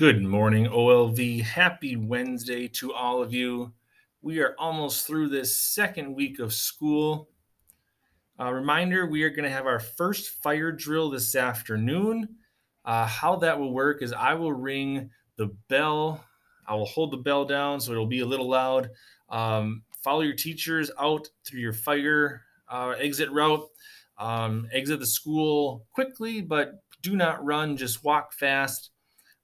[0.00, 1.42] Good morning, OLV.
[1.42, 3.74] Happy Wednesday to all of you.
[4.22, 7.28] We are almost through this second week of school.
[8.38, 12.36] A reminder we are going to have our first fire drill this afternoon.
[12.82, 16.24] Uh, how that will work is I will ring the bell.
[16.66, 18.88] I will hold the bell down so it'll be a little loud.
[19.28, 23.68] Um, follow your teachers out through your fire uh, exit route.
[24.16, 28.92] Um, exit the school quickly, but do not run, just walk fast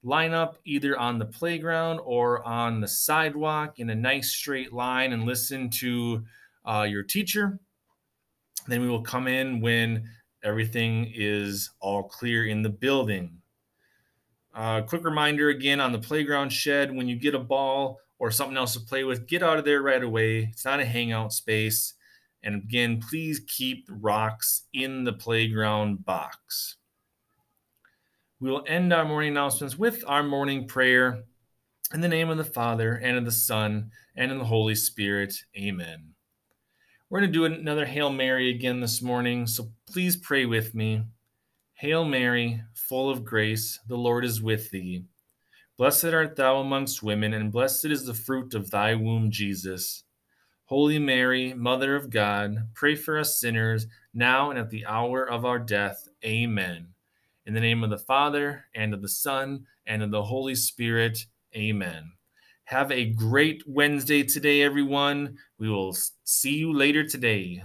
[0.03, 5.13] line up either on the playground or on the sidewalk in a nice straight line
[5.13, 6.23] and listen to
[6.65, 7.59] uh, your teacher.
[8.67, 10.07] Then we will come in when
[10.43, 13.41] everything is all clear in the building.
[14.53, 18.57] Uh, quick reminder again on the playground shed when you get a ball or something
[18.57, 20.49] else to play with, get out of there right away.
[20.51, 21.93] It's not a hangout space.
[22.43, 26.76] And again, please keep rocks in the playground box.
[28.39, 31.23] We will end our morning announcements with our morning prayer.
[31.91, 35.33] In the name of the Father, and of the Son, and of the Holy Spirit.
[35.57, 36.13] Amen.
[37.09, 41.01] We're going to do another Hail Mary again this morning, so please pray with me.
[41.73, 45.05] Hail Mary, full of grace, the Lord is with thee.
[45.75, 50.03] Blessed art thou amongst women, and blessed is the fruit of thy womb, Jesus.
[50.65, 55.43] Holy Mary, Mother of God, pray for us sinners, now and at the hour of
[55.43, 56.07] our death.
[56.23, 56.89] Amen.
[57.47, 61.17] In the name of the Father, and of the Son, and of the Holy Spirit.
[61.55, 62.11] Amen.
[62.65, 65.37] Have a great Wednesday today, everyone.
[65.57, 65.95] We will
[66.25, 67.63] see you later today.